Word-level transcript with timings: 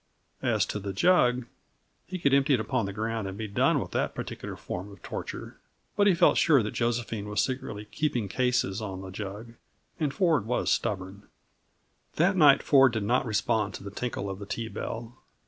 As 0.41 0.65
to 0.65 0.79
the 0.79 0.93
jug, 0.93 1.45
he 2.07 2.17
could 2.17 2.33
empty 2.33 2.55
it 2.55 2.59
upon 2.59 2.87
the 2.87 2.91
ground 2.91 3.27
and 3.27 3.37
be 3.37 3.47
done 3.47 3.79
with 3.79 3.91
that 3.91 4.15
particular 4.15 4.55
form 4.55 4.91
of 4.91 5.03
torture. 5.03 5.59
But 5.95 6.07
he 6.07 6.15
felt 6.15 6.39
sure 6.39 6.63
that 6.63 6.71
Josephine 6.71 7.29
was 7.29 7.39
secretly 7.43 7.85
"keeping 7.85 8.27
cases" 8.27 8.81
on 8.81 9.01
the 9.01 9.11
jug; 9.11 9.53
and 9.99 10.11
Ford 10.11 10.47
was 10.47 10.71
stubborn. 10.71 11.27
That 12.15 12.35
night 12.35 12.63
Ford 12.63 12.93
did 12.93 13.03
not 13.03 13.27
respond 13.27 13.75
to 13.75 13.83
the 13.83 13.91
tinkle 13.91 14.27
of 14.27 14.39
the 14.39 14.47
tea 14.47 14.69
bell. 14.69 15.19